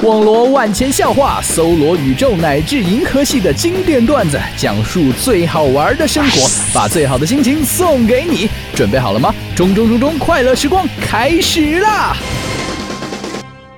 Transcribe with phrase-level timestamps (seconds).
[0.00, 8.48] 网罗万千笑话，搜罗宇宙乃至银河系的经典段子，讲述最好玩的生活，把最好的心情送给你。
[8.76, 9.34] 准备好了吗？
[9.56, 12.16] 中中中中，快乐时光开始啦！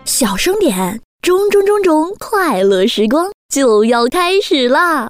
[0.05, 5.09] 小声点，中中中中，快乐时光就要开始啦！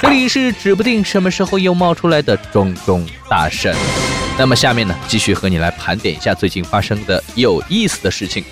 [0.00, 3.76] 这里是指不定什么时候又冒出来的中中大神。
[4.38, 8.42] 那么下面呢，继续和你来盘点一下最近发生的有意思的事情。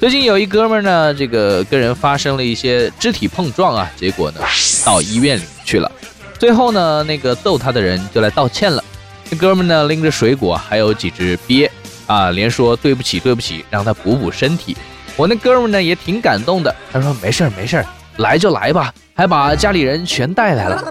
[0.00, 4.40] 最近有一哥们儿呢，这个跟人发生了一些肢体碰撞啊，结果呢
[4.82, 5.92] 到医院里去了。
[6.38, 8.82] 最后呢，那个揍他的人就来道歉了。
[9.28, 11.70] 那哥们儿呢拎着水果还有几只鳖
[12.06, 14.74] 啊，连说对不起对不起，让他补补身体。
[15.16, 17.84] 我那哥们儿呢也挺感动的，他说没事儿没事儿，
[18.16, 20.82] 来就来吧，还把家里人全带来了。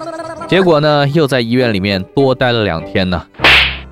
[0.48, 3.26] 结果呢又在医院里面多待了两天呢。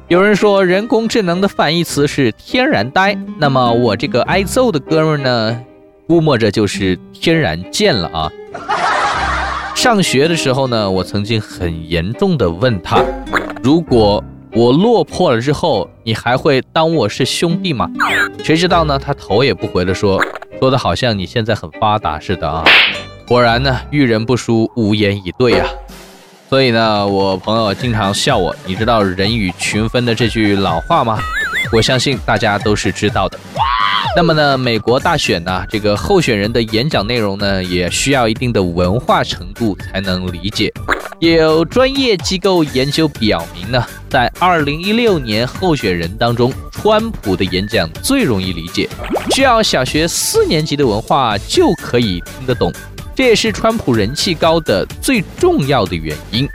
[0.08, 5.62] 有人说人工智能的反义词是天然呆，那么我这个挨揍的哥们呢，
[6.08, 8.32] 估摸着就是天然贱了啊。
[9.76, 13.04] 上学的时候呢，我曾经很严重的问他，
[13.62, 14.24] 如果
[14.54, 17.90] 我落魄了之后，你还会当我是兄弟吗？
[18.42, 18.98] 谁知道呢？
[18.98, 20.24] 他头也不回的说，
[20.62, 22.64] 说的好像你现在很发达似的啊。
[23.28, 25.68] 果然呢，遇人不淑，无言以对啊。
[26.50, 28.56] 所以呢，我朋友经常笑我。
[28.66, 31.20] 你知道“人以群分”的这句老话吗？
[31.74, 33.38] 我相信大家都是知道的。
[34.16, 40.72] 那么呢，美国大选呢，这个候选人的演讲内容呢，也需要一定的文化程度才能理解。
[41.20, 48.88] 有专业机构研究表明呢，在2016年候选人当中，川普的演讲最容易理解，
[49.32, 52.72] 需要小学四年级的文化就可以听得懂。
[53.18, 56.48] 这也是川普人气高的最重要的原因。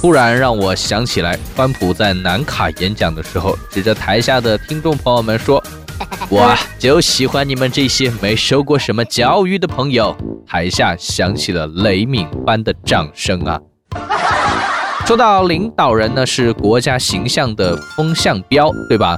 [0.00, 5.62] 突然让我想起来，川普在南卡演讲的时候，指着台下的听众朋友们说
[6.30, 10.16] ：“我就喜欢你们这些没受过什么教育的朋友。”
[10.48, 13.60] 台下响起了雷鸣般的掌声啊！
[15.04, 19.14] 说到领导人呢，是国家形象的风向标，对吧？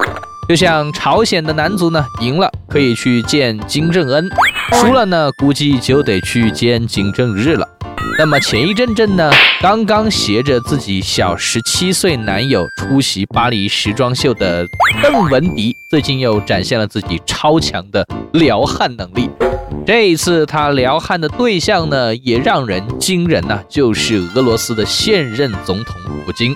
[0.48, 4.30] 就像朝鲜的男足呢，赢了可以去见金正恩，
[4.72, 7.68] 输了呢，估计就得去见金正日了。
[8.18, 14.66] 那么前一阵阵呢，刚刚携着自己小十七岁男友出席巴黎时装秀的
[15.02, 19.28] 邓文迪，最近又展现了自己超强的撩汉能力。
[19.88, 26.54] 这一次他撩汉的对象呢，也让人惊人呐，就是俄罗斯的现任总统普京。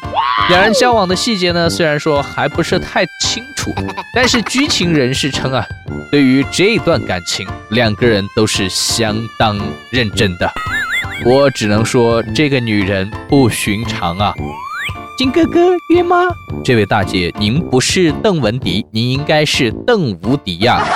[0.50, 3.70] 两人交往的细节呢，虽然说还不是太清楚，
[4.14, 5.64] 但是知情人士称啊，
[6.10, 9.58] 对于这段感情，两个人都是相当
[9.90, 10.52] 认真的。
[11.24, 14.34] 我只能说，这个女人不寻常啊！
[15.16, 16.18] 金哥哥，约吗？
[16.62, 20.86] 这位大姐，您不是邓文迪，您应该是邓无敌呀！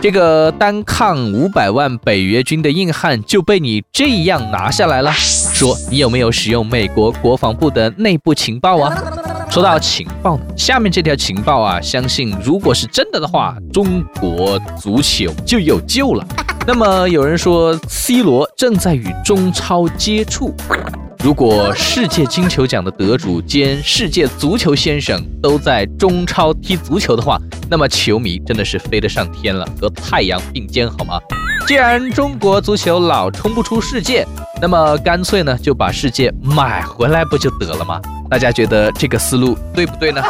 [0.00, 5.10] 这个单抗五百万北约军的硬汉就被你这样拿下来了。
[5.12, 8.94] 说你有没有使用美国国防部的内部情报啊？
[9.54, 16.26] 说到情报呢，下面这条情报啊，相信如果是真的的话，中国足球就有救了。
[16.66, 20.52] 那么有人说，C 罗正在与中超接触。
[21.22, 27.38] 如果世界金球奖的得主兼世界足球先生都在中超踢足球的话，
[27.70, 31.20] 那么球迷真的是飞得上天了，和太阳并肩好吗？
[31.64, 34.26] 既然中国足球老冲不出世界，
[34.60, 38.00] 那么干脆呢就把世界买回来不就得了吗？
[38.34, 40.20] 大家觉得这个思路对不对呢？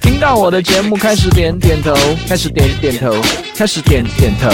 [0.00, 1.94] 听到我的节目开始点点头，
[2.26, 3.14] 开始点点头，
[3.54, 4.48] 开始点点头，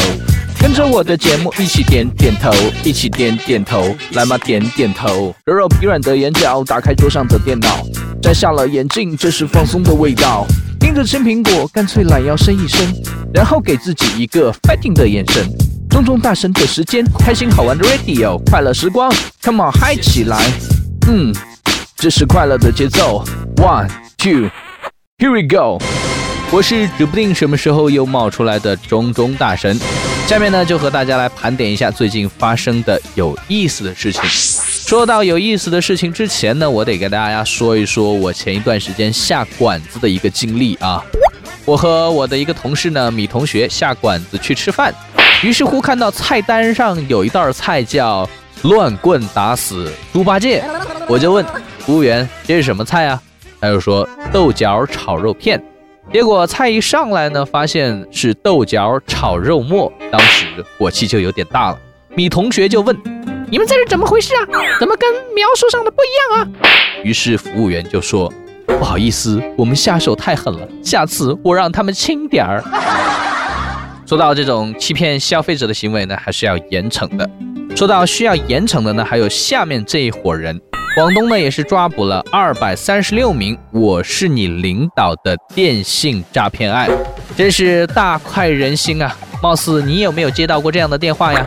[0.60, 2.50] 跟着我的节目一起点点头，
[2.82, 7.86] 一起点点头，来嘛点点头，揉揉疲软的眼角，打开桌上的电脑，
[8.20, 10.44] 摘下了眼镜，这是放松的味道。
[10.96, 12.90] 盯着青苹果，干脆懒腰伸一伸，
[13.34, 15.46] 然后给自己一个 fighting 的眼神。
[15.90, 19.12] 中中大神的时间，开心好玩的 radio，快乐时光
[19.42, 20.42] ，come on 嗨起来，
[21.06, 21.34] 嗯，
[21.96, 23.22] 这是快乐的节奏
[23.56, 24.48] ，one two。
[25.18, 25.84] Here we go，
[26.50, 29.78] 我是指不定什么时候又冒出来的中中大神。
[30.26, 34.22] 下面呢，就和大家来盘点一下最近发生的有意思的事情。
[34.86, 41.02] 说到有意思的事情之前呢，我得跟大家说一说我前一段时间下馆子的一个经历啊。
[41.64, 44.94] 我和我的一个同事呢，米同学下馆子去吃饭，
[45.42, 48.30] 于是乎看到菜单上有一道菜叫
[48.62, 50.62] “乱棍打死猪八戒”，
[51.10, 51.44] 我就问
[51.80, 53.20] 服务员：“这是什么菜啊？”
[53.60, 55.60] 他又说豆角炒肉片，
[56.12, 61.78] 结果菜一上来呢，发现是豆角炒肉末，当时火气就有点大了。
[62.14, 62.96] 米同学就问
[63.48, 64.42] ：“你们这是怎么回事啊？
[64.80, 66.48] 怎么跟描述上的不一样啊？
[67.04, 68.32] 于是服务员就说
[68.66, 72.60] ：“不好意思，我们下手太狠了，下次我让他们轻点儿。
[74.04, 77.28] ”说到这种欺骗消费者的行为呢，还是要严惩的。
[77.76, 80.60] 说到需要严惩的呢，还有下面这一伙人。
[80.96, 86.88] 广东呢也是抓捕了二百三十六名“我是你领导”的电信诈骗案，
[87.36, 89.14] 真是大快人心啊！
[89.42, 91.46] 貌似你有没有接到过这样的电话呀？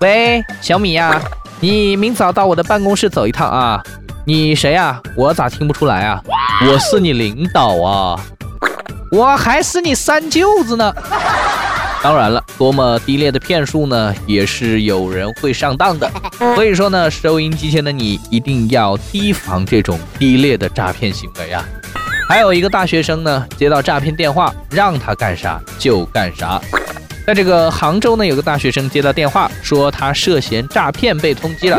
[0.00, 1.20] 喂，小米呀，
[1.62, 3.82] 你明早到我的办公室走一趟啊！
[4.24, 4.98] 你谁呀？
[5.14, 6.22] 我咋听不出来啊？
[6.66, 8.18] 我是你领导啊！
[9.12, 10.90] 我还是你三舅子呢！
[12.02, 16.10] 当然了，多么低劣的骗术呢，也是有人会上当的。
[16.54, 21.62] 所以说呢，收音机前的你一定要提防这种低劣的诈骗行为啊！
[22.26, 26.58] 还有一个大学生呢，接到诈骗电话，让他干啥就干啥。
[27.30, 31.78] 在这个杭州呢，有个大学生接到电话，说他涉嫌诈骗被通缉了。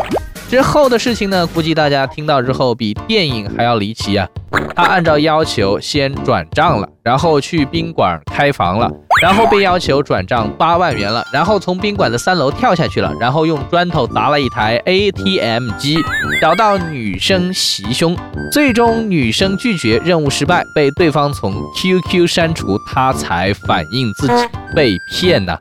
[0.50, 4.26] 之后的事情呢，估计大家听到之后比电影还要离奇啊！
[4.74, 8.90] 他按照要求先转账了，然后去宾馆开房了。
[9.22, 16.00] 然后被要求转账八万元了，然后从宾馆的三楼跳下去了，然后用砖头砸了一台 ATM 机，
[16.42, 18.18] 找到女生袭胸，
[18.52, 24.34] 最终女生拒绝，任务失败，被对方从 QQ 删除，他才反映自己
[24.76, 25.56] 被骗呢。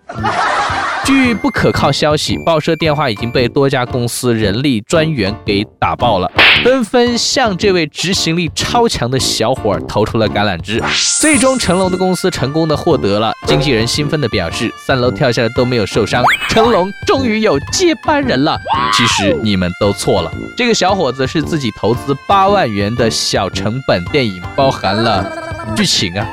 [1.11, 6.31] 据不可靠消息，报社电话已经被多家公司人力专员给打爆了，
[6.63, 10.81] 纷纷向这位执行力超强的小伙投出了橄榄枝。
[11.21, 13.33] 最终，成龙的公司成功的获得了。
[13.45, 18.57] 经纪人兴奋的表示：“三楼跳下来都没有受伤，成龙终于有接班人了。”
[18.95, 25.29] 其实你们都错了，这个小伙子是自己投资八万元的小成本电影，包含了
[25.75, 26.25] 剧情啊、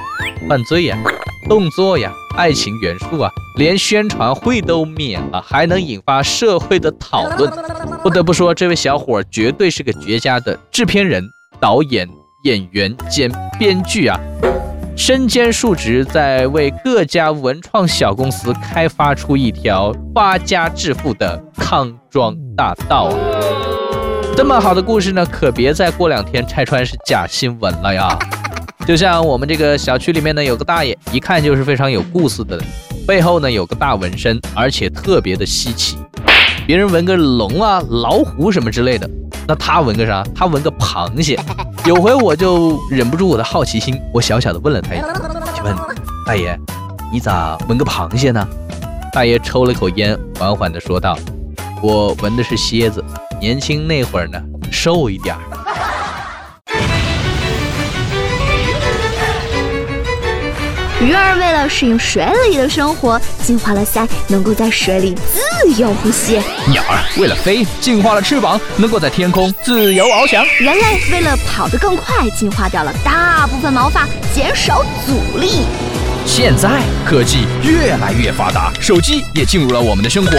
[0.47, 0.95] 犯罪呀、
[1.49, 2.11] 动作呀。
[2.37, 7.51] 爱情元素啊，连宣传会都免了，还能引发社会的讨论。
[8.03, 11.27] 不得不说，这位小伙绝对是个绝佳的制片人、
[11.59, 12.07] 导演、
[12.45, 14.19] 演员兼编剧啊！
[14.95, 23.17] 身兼数职，在为各家文创小公司开发出一条发家致富的康庄大道啊！
[24.37, 28.17] 这么好的故事呢，可别再过两天拆穿是假新闻了呀！
[28.87, 32.57] 就像我们这个小区里面呢，有个大爷，一看就是非常有故事的，
[33.05, 35.97] 背后呢有个大纹身，而且特别的稀奇。
[36.65, 39.09] 别人纹个龙啊、老虎什么之类的，
[39.45, 40.25] 那他纹个啥？
[40.33, 41.37] 他纹个螃蟹。
[41.85, 45.05] 有回我就忍不住我的好奇心，我小小的问了他一句
[45.53, 45.75] ：“请问
[46.25, 46.57] 大爷，
[47.11, 48.47] 你咋纹个螃蟹呢？”
[49.11, 51.19] 大爷抽了口烟，缓缓的说道
[51.83, 53.03] ：“我纹的是蝎子，
[53.41, 54.41] 年轻那会儿呢，
[54.71, 55.41] 瘦一点儿。”
[60.99, 66.41] 鱼儿为了适应水里的生活，进化了鳃，能够在水里自由呼吸；
[66.71, 75.65] 鸟儿为了飞，进化了翅膀，能够在天空自由翱翔；人类为了跑得更快，进化掉了大部分毛发，减少阻力。
[76.25, 80.31] 现在科技越来越发达，手机也进入了我们的生活。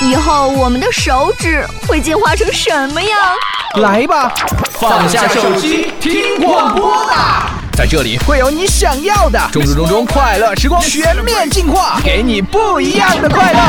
[0.00, 3.18] 以后我们的手指会进化成什么样？
[3.82, 4.32] 来吧，
[4.70, 7.59] 放下手机，听广播吧。
[7.76, 13.60] 在这里会有你想要的中中中中快乐时光全面进化，给你不一样的快乐。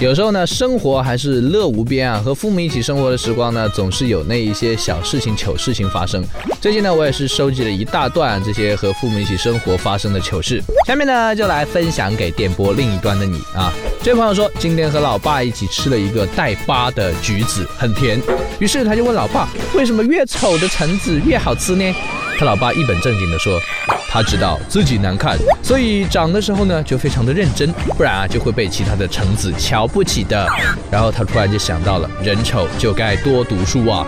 [0.00, 2.22] 有时候呢，生活还是乐无边啊。
[2.24, 6.24] 和父母一起生活的时光呢，总是有那一些小事情、糗事情发生。
[6.60, 10.62] 最近呢，我也是收集了一大段这些和父母一起生活发生的糗事。
[10.86, 13.72] 下面呢，就来分享给电波另一端的你啊。
[14.00, 18.22] 这位朋友说，今天和老爸一起吃了一个带疤的橘子，很甜。
[18.60, 21.92] 于是他就问老爸，为什么越丑的橙子越好吃呢？
[22.38, 23.60] 他老爸一本正经地说
[24.08, 30.46] ：“他知道自己难看，所以长的时候呢就非常的认真，不然啊就会被其他的橙子瞧不起的。”
[30.88, 34.06] 然后他突然就想到了，人丑就该多读书啊，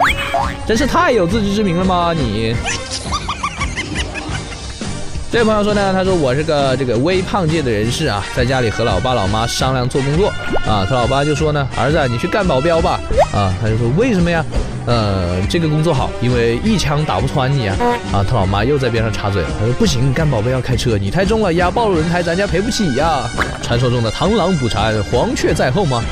[0.64, 2.14] 真是太有自知之明了吗？
[2.16, 2.54] 你。
[5.32, 10.28] 这位朋友说呢，他说我是个这个微胖界的人士啊，在家里和老爸老妈商量做工作
[10.66, 13.00] 啊，他老爸就说呢，儿子你去干保镖吧
[13.32, 14.44] 啊，他就说为什么呀？
[14.86, 17.76] 呃，这个工作好，因为一枪打不穿你啊
[18.12, 23.28] 啊，他老妈又在边上插嘴了，他说不行，干宝贝要开车，你太重了，压爆了轮胎，咱家赔不起呀。
[23.62, 26.02] 传说中的螳螂捕蝉，黄雀在后吗？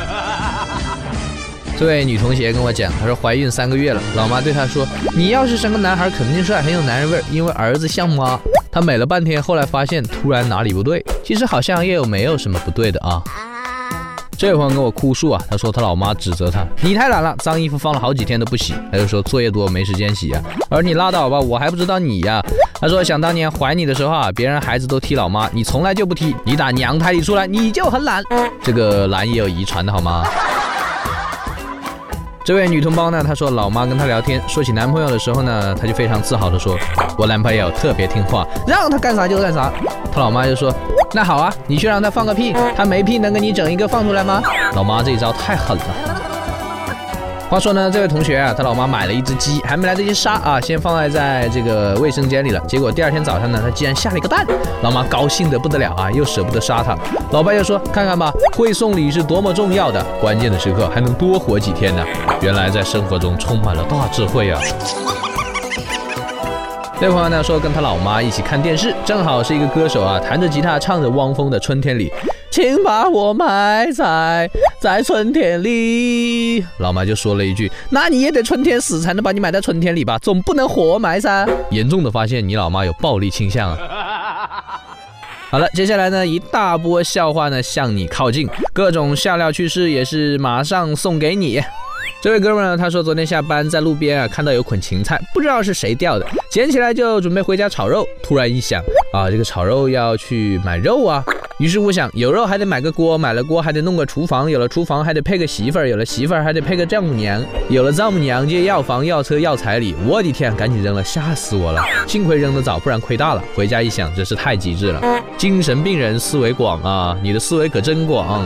[1.79, 8.39] 这位女同学跟我讲，她说怀孕三个月了，老妈对她说，你要是生个男孩，肯定帅，很有男人味，因为儿子像妈。
[8.71, 13.23] 她美了半天，后来发现突然哪里不对，其实好像又没有什么不对的啊。
[14.39, 18.73] 这位朋友跟我哭诉啊，他说他老妈指责他，你太懒了，脏衣服放了好几天都不洗。
[18.93, 20.41] 他就说作业多没时间洗啊。
[20.69, 22.41] 而你拉倒吧，我还不知道你呀。
[22.81, 28.23] 他说想当年怀你的时候啊，别人孩子都踢老妈，你从来就不踢，你打娘胎里出来你就很懒。
[28.63, 30.25] 这个懒也有遗传的好吗？
[32.45, 36.79] 这位女同胞呢，她说老妈跟她聊天，说起男朋友的时候呢，她就非常自豪的说，
[37.19, 39.73] 我男朋友特别听话，让他干啥就干啥。
[40.13, 40.73] 她老妈就说，
[41.13, 44.43] 那好啊，你去让他放个屁，他没屁能给你整一个放出来吗？
[44.75, 45.85] 老妈这一招太狠了。
[47.49, 52.61] 话说呢，这位同学啊，他老妈买了一只鸡，还没来得及杀啊，先放在在这个卫生间里了。
[52.69, 54.45] 结果第二天早上呢，他竟然下了一个蛋，
[54.83, 56.95] 老妈高兴的不得了啊，又舍不得杀它。
[57.31, 62.05] 老爸又说，看看吧，会送礼是多么重要的，关键的时刻还能多活几天呢。
[62.43, 64.61] 原来在生活中充满了大智慧啊。
[67.01, 72.11] 这位朋友呢说，跟他老妈一起看电视，正好是一个歌手啊，弹着吉他唱着汪峰的《春天里》。
[72.51, 76.63] 请把我埋在在春天里。
[76.77, 81.49] 老妈就说了一句：“那你也得春天死才能把你埋在春天里吧，总不能活埋噻。
[81.73, 84.79] ”严重的发现你老妈有暴力倾向啊！
[85.49, 91.63] 好了，接下来呢，一大波笑话呢向你靠近，各种笑料趣事也是马上送给你。
[92.21, 98.83] 这位哥们呢，他说昨天下班在路边啊看到有捆芹菜，不知道是谁掉的，捡起来就准备回家炒肉，突然一想
[99.13, 101.25] 啊，这个炒肉要去买肉啊。
[101.59, 109.95] 于是乎想，有肉还得买个锅，买了锅还得弄个厨房，有了厨房还得配个媳妇儿，有了媳妇儿还得配个丈母娘，有了丈母娘就要房要车要彩礼。
[110.05, 111.81] 我的天，赶紧扔了，吓死我了！
[112.09, 113.43] 幸亏扔得早，不然亏大了。
[113.55, 115.01] 回家一想，真是太机智了。
[115.37, 118.45] 精神病人思维广啊，你的思维可真广。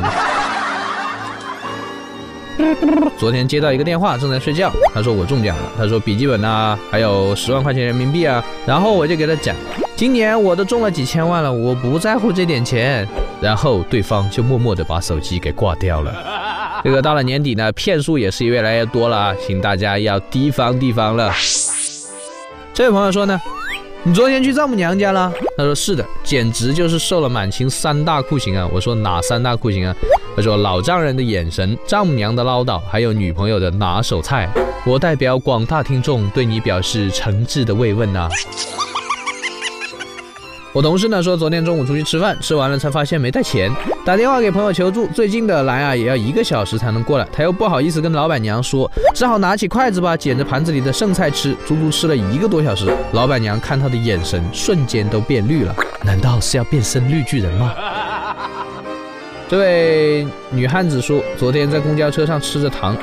[3.18, 9.54] 昨天接到一个电话，正在睡觉，他说我中奖了，他说笔记本啊，还有十万块钱人民币啊，然后我就给他讲。
[9.94, 13.06] 今年我都中了几千万了，我不在乎这点钱。
[13.40, 16.14] 然后对方就默默的把手机给挂掉了。
[16.84, 21.32] 这个到了年底呢，骗术也是越来越多了啊，请大家要提防提防了。
[22.72, 23.40] 这位朋友说呢，
[24.04, 25.32] 你昨天去丈母娘家了？
[25.56, 28.68] 他说是的，简直就是受了满清三大酷刑啊。
[28.72, 29.94] 我说哪三大酷刑啊？
[30.34, 34.48] 他说老丈人的眼神，丈母娘的唠叨，还有女朋友的拿手菜。
[34.86, 38.28] 我代表广大听众对你表示诚挚的慰问呐。
[40.72, 43.70] 我同事呢说，昨天中午出去吃饭，吃完了才发现没带钱，
[44.06, 52.90] 打电话给朋友求助，最近的来啊也要一个小时才能过来，他又不好意思跟老板娘说，只好拿起筷子吧，捡着盘子里的剩菜吃，足足吃了一个多小时。
[53.12, 57.74] 老板娘看他的眼神瞬间都变绿了，难道是要变身绿巨人吗？
[59.52, 62.96] 这位女汉子说，昨天在公交车上吃着糖，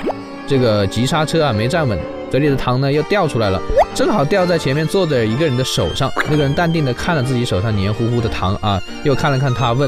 [0.47, 1.95] 这个急刹车啊没站稳。
[2.31, 3.61] 嘴里的糖呢又掉出来了，
[3.93, 6.11] 正好掉在前面坐着一个人的手上。
[6.27, 9.87] 那个人淡定的看了自己手上黏糊糊的糖啊，又看了看他，问：“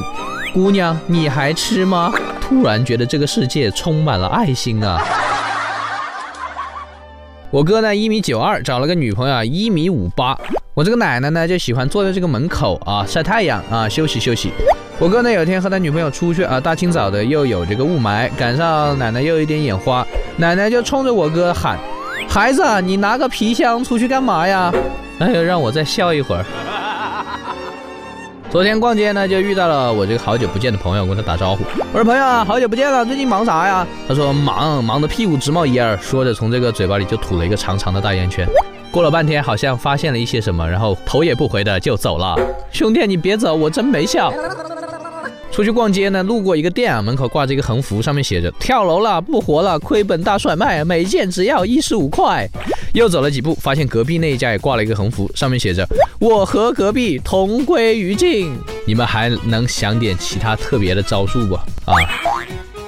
[0.53, 5.03] 姑娘，你还吃吗？”突然觉得这个世界充满了爱心啊！
[7.49, 10.37] 我哥呢一米九二，找了个女朋友啊一米五八。
[10.75, 14.51] 我这个奶奶呢就喜欢坐在这个门口啊晒太阳啊休息休息。
[15.01, 20.05] 我哥呢有一天和他女朋友出去啊，大清早的又有这个雾霾，赶上奶奶又有点眼花，
[20.37, 21.75] 奶奶就冲着我哥喊。
[22.29, 24.71] 孩子，你拿个皮箱出去干嘛呀？
[25.17, 26.45] 哎呦，让我再笑一会儿。
[28.51, 31.63] 昨天逛街呢，就遇到了我这个好久不见的朋友，跟他打招呼。
[31.91, 38.47] 我说：“朋友啊，好久不见了，最近忙啥呀？”他说：“忙，忙得屁股直冒烟儿。”说着，从这个嘴巴里就吐了一个长长的大烟圈。
[38.91, 42.35] 过了半天，好像发现了一些什么，然后头也不回的就走了。
[42.71, 44.31] 兄弟，你别走，我真没笑。
[45.51, 52.47] 出去逛街呢，路过一个店啊，门口挂着一个横幅，上面写着“跳楼了，不活了，亏本大甩卖，每件只要一十五块”。
[52.93, 55.85] 又走了几步，发现隔壁那一家也挂了一个横幅，上面写着
[56.19, 58.53] “我和隔壁同归于尽”。
[58.87, 61.55] 你们还能想点其他特别的招数不？
[61.55, 61.95] 啊？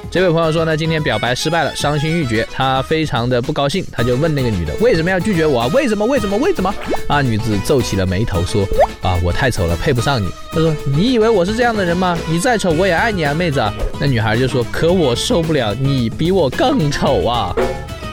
[0.09, 5.67] 这位朋友说呢，今天表白失败了，伤心欲绝，他非常的不高兴，他就问那个女的为什么要拒绝我啊？
[5.73, 6.05] 为什么？
[6.05, 6.37] 为什么？
[6.37, 6.73] 为什么？
[7.07, 8.65] 啊，女子皱起了眉头说
[9.03, 10.27] 啊，我太丑了，配不上你。
[10.51, 12.17] 他说你以为我是这样的人吗？
[12.29, 13.61] 你再丑我也爱你啊，妹子。
[13.99, 17.53] 那女孩就说可我受不了你比我更丑啊，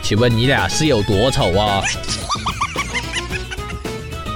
[0.02, 1.80] 请问你俩是有多丑啊？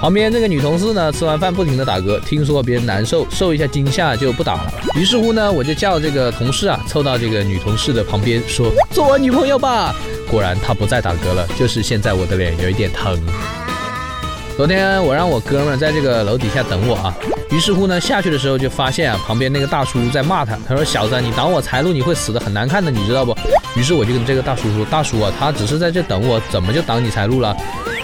[0.01, 4.73] 旁边这个女同事呢，吃完饭不停的打嗝，听说别人难受，受一下惊吓就不打了。
[4.95, 9.95] 于是乎呢，我就叫这个同事啊，凑到这个女同事的旁边说：“做我女朋友吧。”
[10.29, 13.19] 果然她不再打嗝了，就是现在我的脸有一点疼。
[14.55, 17.13] 昨天我让我哥们在这个楼底下等我啊，
[17.51, 23.35] 于是乎呢，下去的时候就发现啊，旁边那个大叔在骂他，他说：“小子，你挡我财路，你会死的很难看的，你知道不？”
[23.75, 27.53] 于是我就跟这个大叔说：“大叔啊，他只是在这等我，怎么就挡你财路了？”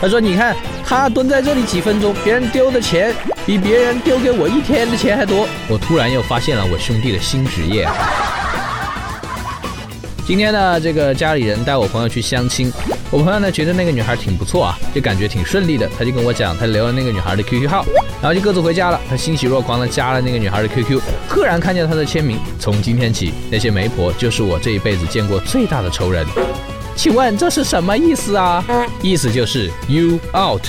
[0.02, 0.54] 他说：“你看。”
[0.86, 3.16] 他蹲在这里几分钟，别人丢的钱
[3.46, 5.48] 比别人丢给我一天的钱还多。
[5.70, 7.88] 我突然又发现了我兄弟的新职业。
[10.26, 12.72] 今天呢，这个家里人带我朋友去相亲，
[13.10, 17.86] 我朋友呢觉得那个女孩挺不错啊，就感觉挺顺利的，他就跟我讲，他留了那个女孩的 QQ 号，
[18.22, 19.02] 然后就各自回家了。
[19.10, 26.26] 他欣喜若狂的加了那个女孩的 QQ，赫然看见她的签名，从今天起，那些媒婆就是我这一辈子见过最大的仇人。
[26.96, 28.64] 请问这是什么意思啊？
[29.02, 30.62] 意思就是 you out。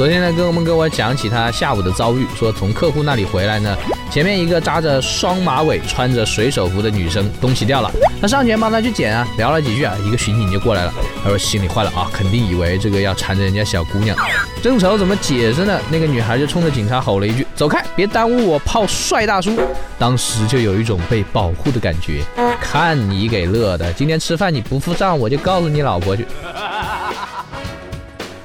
[0.00, 3.76] 昨天呢，跟我们跟我讲起他下午的遭遇，说从客户那里回来呢，
[4.10, 14.16] 前面一个扎着双马尾、穿着水手服的女生东西掉了，他上前帮她去捡啊，聊了几句啊，一个巡警就过来了，他说心里坏了啊，肯定以为这个要缠着人家小姑娘，
[14.62, 19.54] 正愁怎么解释呢，那个女孩就冲着警察吼了一句：“走开，别耽误我泡帅大叔。”
[20.00, 22.22] 当时就有一种被保护的感觉，
[22.58, 26.26] 看你给乐的，今天吃饭你不付账，我就告诉你老婆去。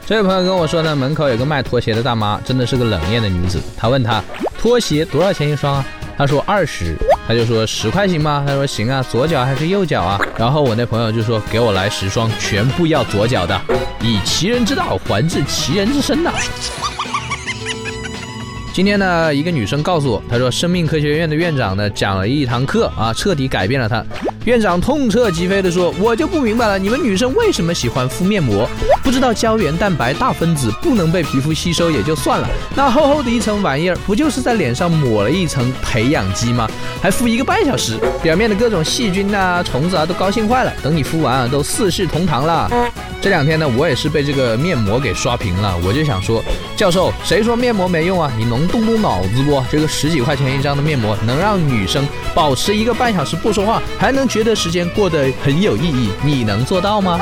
[0.07, 3.59] 这位朋友跟我说呢，门口有个卖拖鞋的大妈，真的是个冷艳的女子。
[3.75, 4.24] 他问他
[4.55, 5.85] 拖鞋多少钱一双啊？
[6.15, 6.95] 他说二十，
[7.27, 8.43] 他就说十块行吗？
[8.45, 10.21] 他说行啊，左脚还是右脚啊？
[10.38, 13.59] 然后我那朋友就说给我来十双，全部要左脚的，
[14.00, 16.31] 以其人之道还治其人之身呐。
[18.71, 24.05] 今天呢，一个女生告诉我，她说生命科学院的院长呢讲了一堂课啊，彻底改变了她。
[24.46, 28.70] 院长痛彻疾飞地说：“我就不明白了，你们女生为什么喜欢敷面膜？
[29.04, 36.70] 不知道胶原蛋白大分子不能被皮肤吸收也就算了，那厚厚的一层玩意儿，不就是在脸上抹了一层培养基吗？
[37.02, 40.72] 还敷一个半小时，表面的各种细菌啊、虫子啊都高兴坏了。
[40.84, 42.70] 等你敷完啊，都四世同堂了。
[43.25, 45.75] 这两天呢，我也是被这个面膜给刷屏了。
[45.84, 46.44] 我就想说，
[46.77, 48.32] 教授，谁说面膜没用啊？
[48.38, 49.65] 你能动动脑子不？
[49.67, 57.20] 这个十几块钱一张的面膜，能让女生保持一个半小时不说话，还能。”觉得时间过得很有意义，你能做到吗？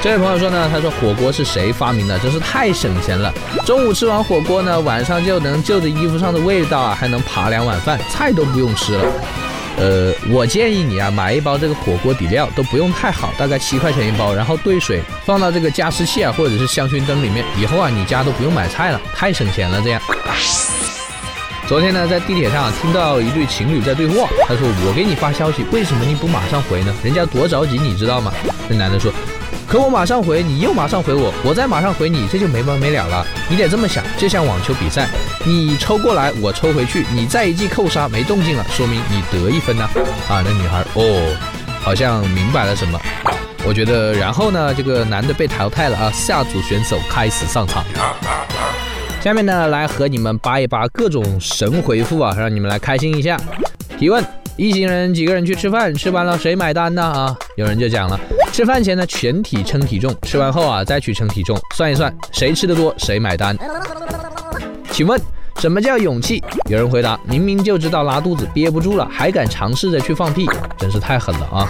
[0.00, 2.16] 这位朋友说呢，他说火锅是谁发明的？
[2.20, 3.34] 真是太省钱了。
[3.66, 9.04] 中午吃完火锅呢，晚上就能就着衣服上的味道啊，还能扒两碗饭，菜都不用吃了。
[9.76, 20.00] 呃，我建议你啊，买一包这个火锅底料，都不用太好，大概七块钱一包，然后兑水放到这个加湿器啊，或者是香薰灯里面，以后啊，你家都不用买菜了，太省钱了，这样。
[21.66, 24.28] 昨天呢，在地铁上听到一对情侣在对话。
[24.46, 26.94] 他说：“我给你发消息，为什么你不马上回呢？
[27.02, 28.30] 人家多着急，你知道吗？”
[28.68, 29.10] 那男的说
[29.74, 33.26] ：“可我马上回，你又马上回我，我再马上回你，这就没完没了了。
[33.50, 35.08] 你得这么想，就像网球比赛，
[35.44, 39.82] 你抽过来，我抽回去，你再一记扣杀没动静了，说明你得一分呢。
[40.28, 41.36] 啊，那女孩哦，
[41.82, 42.96] 好像明白了什么。
[43.66, 47.84] 我觉得，然后呢，这个男的被淘汰了啊，下组选手开始上场。
[49.20, 53.36] 下面呢，来和你们扒一扒各种神回复啊，让你们来开心一下。
[53.98, 54.24] 提问：
[54.56, 55.92] 一行人几个人去吃饭？
[55.94, 57.02] 吃完了谁买单呢？
[57.02, 58.18] 啊，有人就讲了，
[58.52, 63.56] 吃饭前呢全体称体重，吃完后啊再去称体重，算一算谁吃的多谁买单。
[64.92, 65.20] 请问
[65.58, 66.40] 什么叫勇气？
[66.70, 71.68] 有人回答：明明就知道拉肚子憋不住了，还敢尝试着去放屁，真是太狠了啊！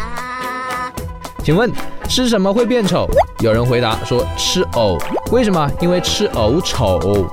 [1.43, 1.71] 请问
[2.07, 3.09] 吃什么会变丑？
[3.41, 4.99] 有人回答说吃藕，
[5.31, 5.71] 为什么？
[5.81, 7.27] 因为吃藕丑。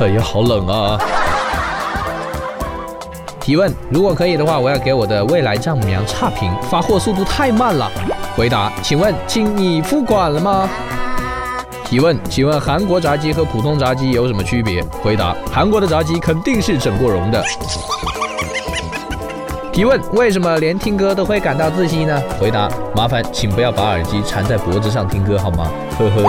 [0.00, 0.98] 哎呀，好冷啊！
[3.42, 7.90] 提问：如果可以的话，我要给我的未来丈母娘差评，发货速度太慢了。
[8.36, 10.68] 回答：请问，亲，你付款了吗？
[11.84, 14.80] 提问：请问韩国炸鸡和普通炸鸡有什么区别？
[15.02, 17.42] 回答：韩国的炸鸡肯定是整过容的。
[19.72, 22.22] 提问：为什么连听歌都会感到窒息呢？
[22.38, 25.68] 回答：麻烦请不要把耳机缠在脖子上听歌好吗？
[25.98, 26.22] 呵呵。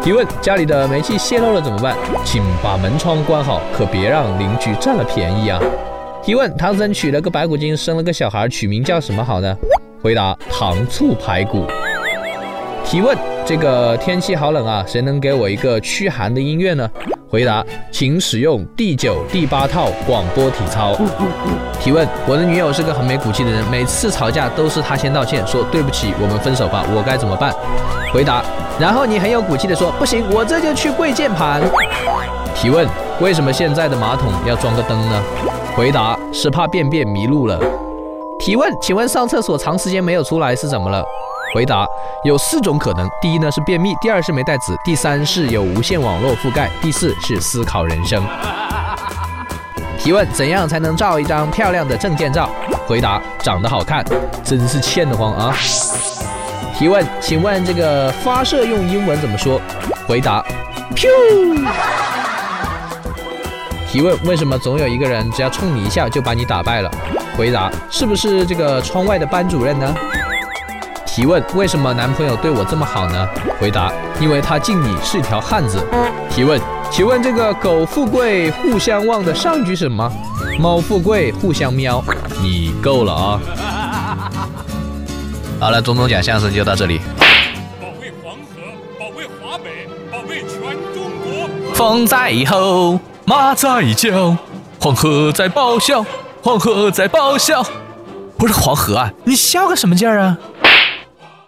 [0.00, 1.96] 提问：家里的煤气泄漏了怎么办？
[2.24, 5.60] 请把门窗关好，可别让邻居占了便宜啊。
[6.26, 9.56] 提问：唐僧娶了个白骨精，生了个小孩，取名叫什么好呢？
[10.02, 11.64] 回答：糖醋排骨。
[12.84, 16.90] 提问：这个天气好冷啊，谁能给我一个驱寒的音乐呢？
[17.30, 20.96] 回答，请使用第九、第八套广播体操。
[21.78, 27.54] 提问：我的女友是个很没骨气的人，每次吵架都是她先道歉，说对不起，我们分手吧，我该怎么办？
[28.12, 28.42] 回答：
[28.80, 31.62] 然后你很有骨气的说，不行，我这就去跪键盘。
[32.52, 32.84] 提问：
[33.20, 35.22] 为什么现在的马桶要装个灯呢？
[35.76, 37.60] 回答：是怕便便迷路了。
[38.38, 41.04] 提问：请问上厕所长时间没有出来是怎么了？
[41.54, 41.86] 回答
[42.24, 48.24] 有四种可能：第一呢是便秘，第二是没带纸，第三是有无线网络覆盖，第四是思考人生。
[49.98, 52.48] 提问：怎样才能照一张漂亮的证件照？
[52.86, 54.02] 回答：长得好看。
[54.42, 55.54] 真是欠得慌啊！
[56.78, 59.60] 提问：请问这个发射用英文怎么说？
[60.08, 60.42] 回答
[60.94, 62.05] ：Q。
[63.96, 66.90] 提问：为什么总有一个人只要冲你一下就把你打败了？
[67.34, 69.94] 回答：是不是这个窗外的班主任呢？
[71.06, 73.26] 提问：为什么男朋友对我这么好呢？
[73.58, 75.82] 回答：因为他敬你是条汉子。
[76.28, 80.12] 提问：请问这个狗富贵互相望的上句是什么？
[80.60, 82.04] 猫富贵互相喵。
[82.42, 83.40] 你够了啊！
[85.58, 87.00] 好了，钟钟讲相声就到这里。
[87.80, 88.60] 保卫黄河，
[89.00, 90.60] 保卫华北，保卫全
[90.92, 91.74] 中国。
[91.74, 94.36] 风在吼，马在叫，
[94.78, 96.06] 黄河在咆哮，
[96.44, 97.60] 黄河在咆哮。
[98.38, 100.38] 不是黄河啊，你笑个什么劲儿啊？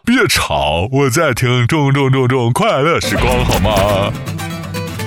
[0.04, 4.12] 别吵，我在听重重重重快乐时光，好吗？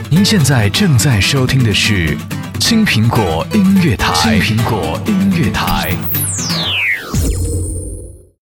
[0.10, 2.18] 您现在正在收听的是
[2.58, 4.40] 青苹果音乐台。
[4.40, 5.92] 青苹果音乐台。